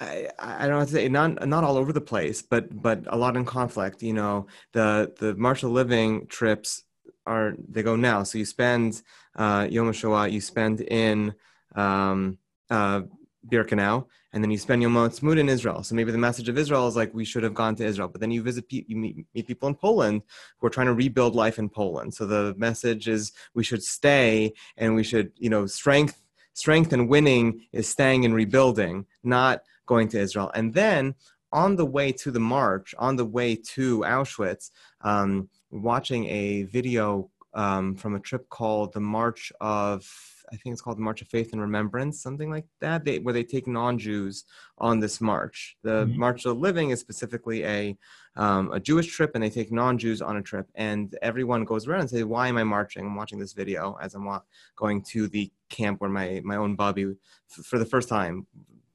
[0.00, 3.16] I, I don't know to say not not all over the place, but but a
[3.16, 4.02] lot in conflict.
[4.02, 6.84] You know, the the March of Living trips
[7.26, 8.22] are they go now.
[8.22, 9.02] So you spend
[9.36, 11.34] uh, Yom HaShoah, you spend in
[11.74, 12.38] um,
[12.70, 13.02] uh,
[13.46, 15.82] Birkenau, and then you spend Yom Ha'atzmaut in Israel.
[15.82, 18.20] So maybe the message of Israel is like we should have gone to Israel, but
[18.20, 20.22] then you visit, you meet, meet people in Poland
[20.58, 22.14] who are trying to rebuild life in Poland.
[22.14, 27.08] So the message is we should stay and we should, you know, strength, strength and
[27.08, 30.50] winning is staying and rebuilding, not going to Israel.
[30.54, 31.14] And then
[31.52, 37.30] on the way to the march, on the way to Auschwitz, um, watching a video
[37.54, 40.08] um, from a trip called the March of
[40.52, 43.34] I think it's called the March of Faith and Remembrance, something like that, they, where
[43.34, 44.44] they take non-Jews
[44.78, 45.76] on this march.
[45.82, 46.18] The mm-hmm.
[46.18, 47.96] March of the Living is specifically a
[48.36, 52.00] um, a Jewish trip, and they take non-Jews on a trip, and everyone goes around
[52.00, 54.42] and say, "Why am I marching?" I'm watching this video as I'm wa-
[54.76, 58.46] going to the camp where my my own bubby, f- for the first time,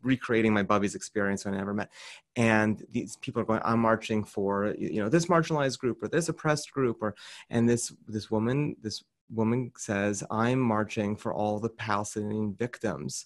[0.05, 1.91] recreating my bubby's experience when I never met.
[2.35, 6.29] And these people are going, I'm marching for, you know, this marginalized group or this
[6.29, 7.15] oppressed group or,
[7.49, 13.25] and this, this woman, this woman says, I'm marching for all the Palestinian victims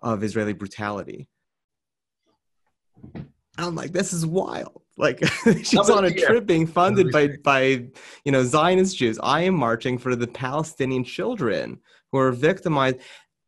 [0.00, 1.28] of Israeli brutality.
[3.58, 4.82] I'm like, this is wild.
[4.96, 5.24] Like
[5.62, 7.62] she's on a trip being funded by by
[8.24, 9.18] you know Zionist Jews.
[9.22, 11.80] I am marching for the Palestinian children
[12.12, 12.98] who are victimized.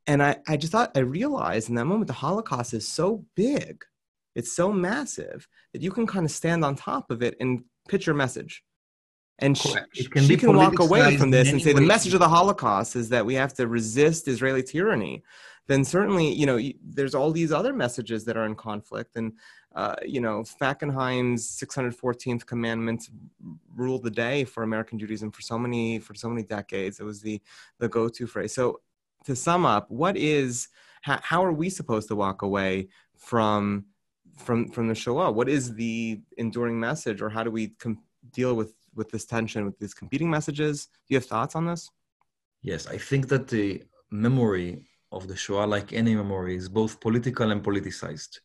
[0.06, 3.84] And I, I just thought I realized in that moment the Holocaust is so big,
[4.34, 8.06] it's so massive that you can kind of stand on top of it and pitch
[8.06, 8.64] your message.
[9.38, 12.28] And she can, she can walk away from this and say the message of the
[12.28, 15.22] Holocaust is that we have to resist Israeli tyranny.
[15.66, 19.16] Then certainly, you know, there's all these other messages that are in conflict.
[19.16, 19.32] And,
[19.74, 23.08] uh, you know, Fackenheim's 614th commandment
[23.74, 27.00] ruled the day for American Judaism for so many for so many decades.
[27.00, 27.40] It was the
[27.78, 28.54] the go-to phrase.
[28.54, 28.80] So
[29.24, 30.68] to sum up, what is
[31.02, 33.86] how, how are we supposed to walk away from
[34.36, 35.30] from from the Shoah?
[35.30, 39.64] What is the enduring message, or how do we com- deal with with this tension,
[39.64, 40.86] with these competing messages?
[40.86, 41.90] Do you have thoughts on this?
[42.62, 47.50] Yes, I think that the memory of the Shoah, like any memory, is both political
[47.50, 48.38] and politicized.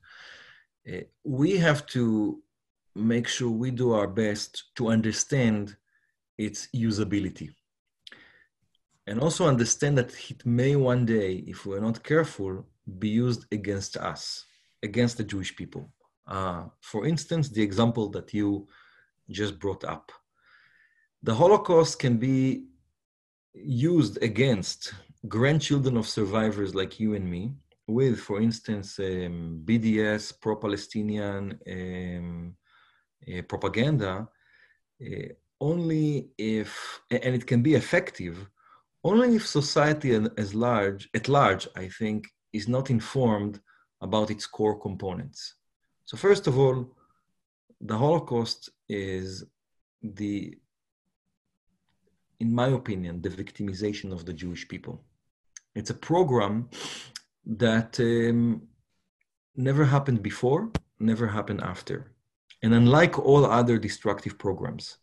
[0.92, 2.42] Uh, we have to
[2.96, 5.76] make sure we do our best to understand
[6.38, 7.50] its usability
[9.08, 12.68] and also understand that it may one day, if we're not careful,
[13.00, 14.46] be used against us,
[14.84, 15.90] against the Jewish people.
[16.28, 18.68] Uh, for instance, the example that you
[19.30, 20.12] just brought up.
[21.23, 22.65] The Holocaust can be
[23.53, 24.93] used against
[25.27, 27.53] grandchildren of survivors like you and me,
[27.88, 32.56] with, for instance, um, BDS, pro Palestinian um,
[33.27, 34.27] uh, propaganda,
[35.01, 35.27] uh,
[35.60, 38.47] only if, and it can be effective
[39.03, 43.60] only if society as large, at large, I think, is not informed
[44.01, 45.56] about its core components.
[46.06, 46.77] So first of all,
[47.80, 49.45] the Holocaust is
[50.01, 50.58] the,
[52.39, 55.04] in my opinion, the victimization of the Jewish people.
[55.76, 56.69] It's a program
[57.45, 58.62] that um,
[59.56, 62.12] never happened before, never happened after.
[62.63, 64.97] And unlike all other destructive programs,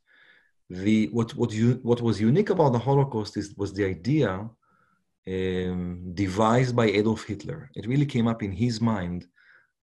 [0.71, 4.49] the what what you what was unique about the Holocaust is was the idea
[5.27, 7.71] um, devised by Adolf Hitler.
[7.75, 9.27] It really came up in his mind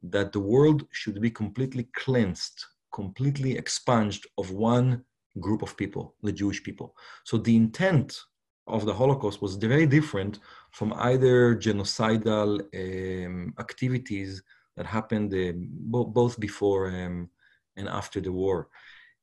[0.03, 5.03] that the world should be completely cleansed, completely expunged of one
[5.39, 6.95] group of people, the Jewish people.
[7.23, 8.19] So the intent
[8.67, 10.39] of the Holocaust was very different
[10.71, 14.41] from either genocidal um, activities
[14.77, 17.29] that happened uh, bo- both before um,
[17.75, 18.67] and after the war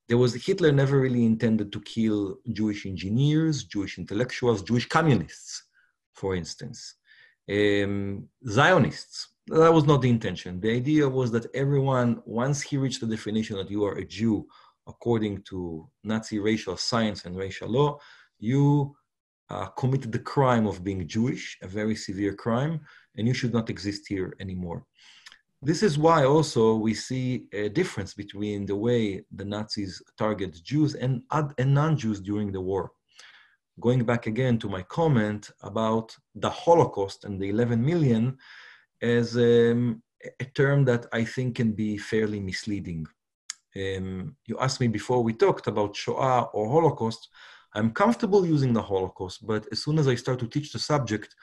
[0.09, 5.65] there was Hitler never really intended to kill Jewish engineers, Jewish intellectuals, Jewish communists,
[6.15, 6.95] for instance,
[7.51, 9.29] um, Zionists.
[9.49, 10.61] That was not the intention.
[10.61, 14.47] The idea was that everyone, once he reached the definition that you are a Jew
[14.89, 17.99] according to Nazi racial science and racial law,
[18.39, 18.97] you
[19.51, 22.81] uh, committed the crime of being Jewish, a very severe crime,
[23.17, 24.85] and you should not exist here anymore.
[25.61, 30.95] This is why also we see a difference between the way the Nazis target Jews
[30.95, 32.93] and, and non-Jews during the war.
[33.81, 38.39] Going back again to my comment about the Holocaust and the 11 million
[39.03, 40.03] as um,
[40.41, 43.07] a term that I think can be fairly misleading.
[43.77, 47.29] Um, you asked me before we talked about Shoah or Holocaust.
[47.75, 51.35] I'm comfortable using the Holocaust, but as soon as I start to teach the subject,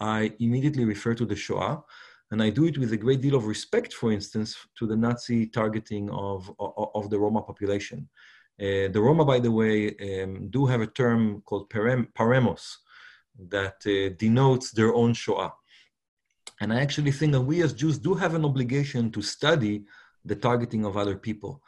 [0.00, 1.82] I immediately refer to the Shoah
[2.32, 5.46] and I do it with a great deal of respect, for instance, to the Nazi
[5.46, 8.08] targeting of, of, of the Roma population.
[8.58, 12.64] Uh, the Roma, by the way, um, do have a term called parem, Porajmos
[13.48, 15.52] that uh, denotes their own Shoah.
[16.58, 19.84] And I actually think that we as Jews do have an obligation to study
[20.24, 21.62] the targeting of other people.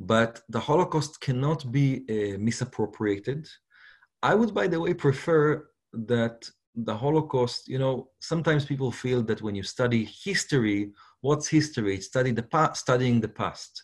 [0.00, 3.46] But the Holocaust cannot be uh, misappropriated.
[4.22, 9.42] I would, by the way, prefer that the Holocaust, you know, sometimes people feel that
[9.42, 11.96] when you study history, what's history?
[11.96, 13.82] It's study the past, studying the past.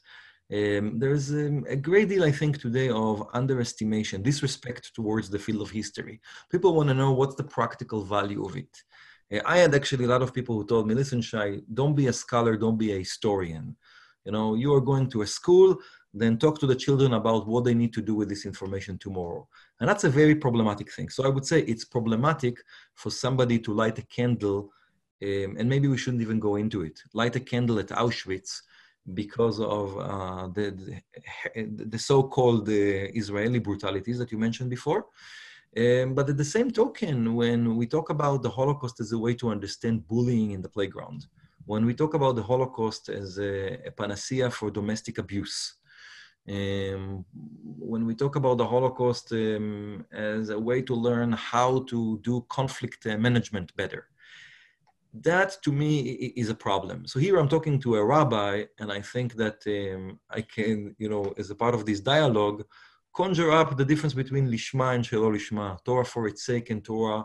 [0.51, 5.61] Um, there's um, a great deal, I think, today of underestimation, disrespect towards the field
[5.63, 6.21] of history.
[6.51, 8.75] People want to know what's the practical value of it.
[9.33, 12.07] Uh, I had actually a lot of people who told me, listen, Shay, don't be
[12.07, 13.77] a scholar, don't be a historian.
[14.25, 15.79] You know, you are going to a school
[16.21, 19.47] then talk to the children about what they need to do with this information tomorrow.
[19.79, 21.09] And that's a very problematic thing.
[21.11, 22.55] So I would say it's problematic
[22.95, 24.59] for somebody to light a candle,
[25.23, 28.63] um, and maybe we shouldn't even go into it, light a candle at Auschwitz
[29.15, 30.67] because of uh, the,
[31.55, 32.73] the, the so-called uh,
[33.23, 35.07] Israeli brutalities that you mentioned before.
[35.77, 39.35] Um, but at the same token, when we talk about the Holocaust as a way
[39.35, 41.27] to understand bullying in the playground,
[41.67, 45.75] when we talk about the Holocaust as a, a panacea for domestic abuse,
[46.49, 47.25] um,
[47.79, 52.47] when we talk about the Holocaust um, as a way to learn how to do
[52.49, 54.09] conflict uh, management better,
[55.23, 56.01] that to me
[56.37, 57.07] is a problem.
[57.07, 61.09] So here I'm talking to a rabbi, and I think that um, I can, you
[61.09, 62.65] know, as a part of this dialogue,
[63.15, 67.25] conjure up the difference between lishma and shelo lishma, Torah for its sake and Torah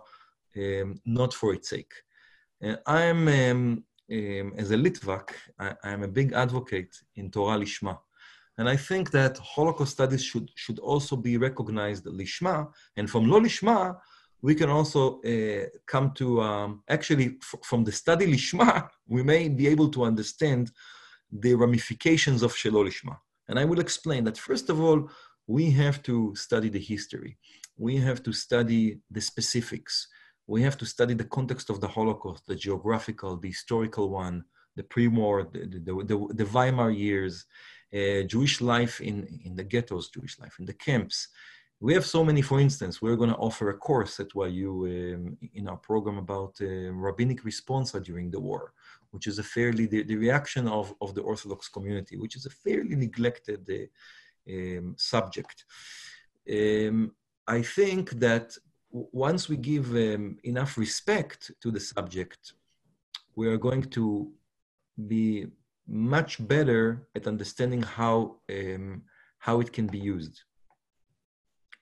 [0.58, 1.94] um, not for its sake.
[2.62, 7.98] And I'm, um, um, as a Litvak, I, am a big advocate in Torah lishma.
[8.58, 13.39] And I think that Holocaust studies should, should also be recognized lishma, and from lo
[13.39, 13.97] lishma,
[14.41, 19.47] we can also uh, come to um, actually f- from the study lishma, we may
[19.47, 20.72] be able to understand
[21.32, 23.18] the ramifications of shelo lishma.
[23.47, 25.10] And I will explain that first of all,
[25.47, 27.38] we have to study the history.
[27.78, 30.08] We have to study the specifics.
[30.47, 34.43] We have to study the context of the Holocaust, the geographical, the historical one,
[34.76, 37.45] the pre-war, the, the, the, the Weimar years,
[37.94, 41.28] uh, Jewish life in, in the ghettos, Jewish life in the camps,
[41.82, 45.38] we have so many, for instance, we're going to offer a course at YU um,
[45.56, 48.74] in our program about uh, rabbinic responsa during the war,
[49.10, 52.52] which is a fairly, the, the, reaction of, of the Orthodox community, which is a
[52.52, 55.66] fairly neglected uh, um, subject.
[56.50, 57.14] Um,
[57.48, 58.56] I think that
[58.92, 62.54] once we give um, enough respect to the subject,
[63.36, 64.32] we are going to
[65.08, 65.48] be
[65.92, 69.04] much better at understanding how, um,
[69.39, 70.42] how it can be used.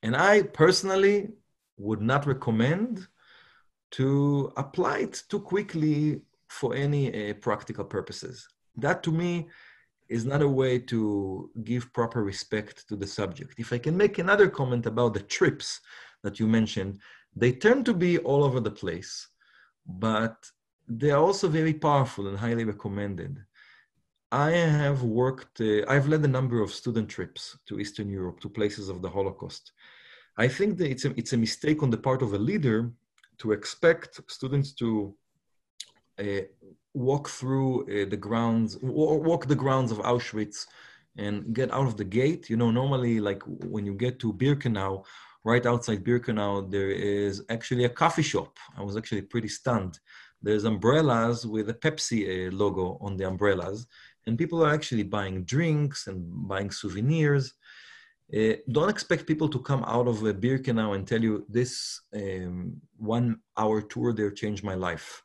[0.01, 1.29] And I personally
[1.77, 3.07] would not recommend
[3.91, 8.47] to apply it too quickly for any uh, practical purposes.
[8.75, 9.47] That to me
[10.09, 13.59] is not a way to give proper respect to the subject.
[13.59, 15.79] If I can make another comment about the trips
[16.23, 16.99] that you mentioned,
[17.35, 19.27] they tend to be all over the place,
[19.85, 20.35] but
[20.87, 23.37] they are also very powerful and highly recommended.
[24.31, 28.49] I have worked, uh, I've led a number of student trips to Eastern Europe, to
[28.49, 29.71] places of the Holocaust.
[30.37, 32.91] I think that it's a, it's a mistake on the part of a leader
[33.39, 35.15] to expect students to
[36.19, 36.41] uh,
[36.93, 40.67] walk through uh, the grounds, walk the grounds of Auschwitz
[41.17, 42.49] and get out of the gate.
[42.49, 45.05] You know, normally, like when you get to Birkenau,
[45.43, 48.57] right outside Birkenau, there is actually a coffee shop.
[48.77, 49.99] I was actually pretty stunned.
[50.41, 53.87] There's umbrellas with a Pepsi uh, logo on the umbrellas
[54.25, 57.53] and people are actually buying drinks and buying souvenirs.
[58.35, 62.79] Uh, don't expect people to come out of a Birkenau and tell you this um,
[62.97, 65.23] one hour tour there changed my life.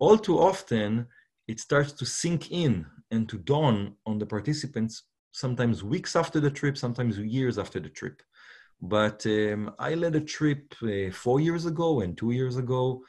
[0.00, 1.06] All too often,
[1.46, 6.50] it starts to sink in and to dawn on the participants sometimes weeks after the
[6.50, 8.22] trip, sometimes years after the trip.
[8.80, 13.02] But um, I led a trip uh, four years ago and two years ago,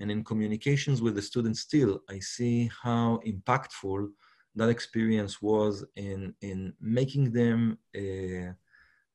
[0.00, 4.08] and in communications with the students still, I see how impactful
[4.56, 8.52] that experience was in in making them uh,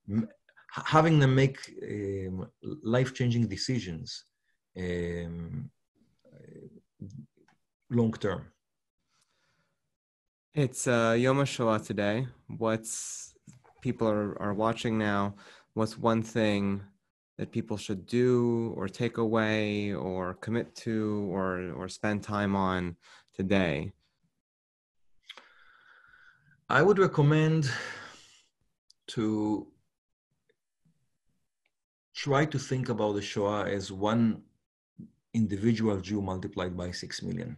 [0.10, 0.30] m-
[0.70, 2.48] having them make um,
[2.84, 4.26] life-changing decisions
[4.78, 5.70] um,
[7.90, 8.46] long term
[10.56, 12.28] it's uh, Yom HaShoah today.
[12.48, 13.36] What's
[13.82, 15.36] people are, are watching now?
[15.74, 16.82] What's one thing
[17.38, 22.96] that people should do or take away or commit to or, or spend time on
[23.34, 23.92] today
[26.68, 27.70] I would recommend
[29.10, 29.68] to
[32.16, 34.42] try to think about the Shoah as one
[35.36, 37.56] individual Jew multiplied by six million.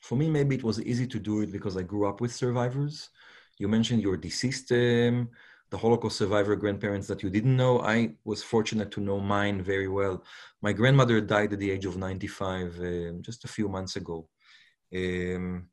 [0.00, 3.10] For me, maybe it was easy to do it because I grew up with survivors.
[3.58, 5.28] You mentioned your deceased, um,
[5.70, 7.82] the Holocaust survivor grandparents that you didn't know.
[7.82, 10.24] I was fortunate to know mine very well.
[10.60, 14.28] My grandmother died at the age of 95 um, just a few months ago.
[14.92, 15.68] Um,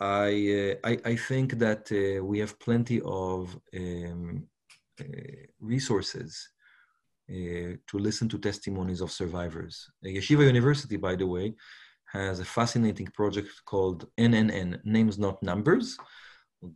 [0.00, 4.44] I, uh, I, I, think that uh, we have plenty of um,
[5.00, 5.04] uh,
[5.60, 6.48] resources
[7.28, 9.90] uh, to listen to testimonies of survivors.
[10.04, 11.54] Yeshiva University, by the way,
[12.12, 15.98] has a fascinating project called NNN, Names Not Numbers,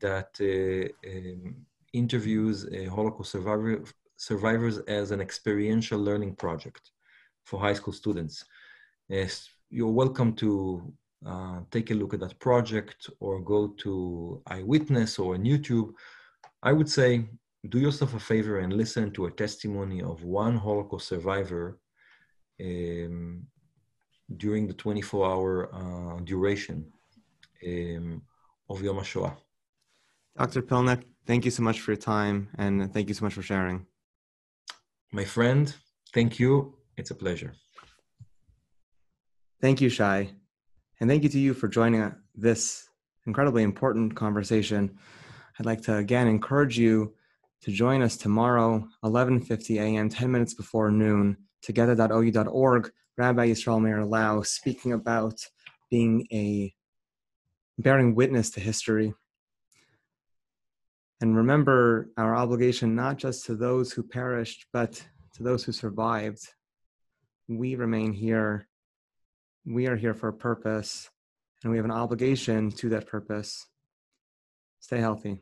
[0.00, 1.56] that uh, um,
[1.92, 3.84] interviews Holocaust survivor,
[4.16, 6.90] survivors as an experiential learning project
[7.44, 8.44] for high school students.
[9.70, 10.92] you're welcome to
[11.26, 15.92] uh, take a look at that project or go to Eyewitness or on YouTube.
[16.62, 17.28] I would say
[17.68, 21.78] do yourself a favor and listen to a testimony of one Holocaust survivor
[22.60, 23.46] um,
[24.36, 26.86] during the 24 hour uh, duration
[27.66, 28.22] um,
[28.68, 29.36] of Yom HaShoah.
[30.36, 30.62] Dr.
[30.62, 33.86] Pilnik, thank you so much for your time and thank you so much for sharing.
[35.12, 35.72] My friend,
[36.12, 36.74] thank you.
[36.96, 37.54] It's a pleasure.
[39.60, 40.32] Thank you, Shay.
[41.02, 42.88] And thank you to you for joining this
[43.26, 44.96] incredibly important conversation.
[45.58, 47.14] I'd like to again encourage you
[47.62, 52.92] to join us tomorrow, 11:50 a.m., 10 minutes before noon, together.ou.org.
[53.18, 55.44] Rabbi Yisrael Meir Lau speaking about
[55.90, 56.72] being a
[57.78, 59.12] bearing witness to history.
[61.20, 66.46] And remember our obligation not just to those who perished, but to those who survived.
[67.48, 68.68] We remain here.
[69.64, 71.08] We are here for a purpose,
[71.62, 73.66] and we have an obligation to that purpose.
[74.80, 75.38] Stay healthy.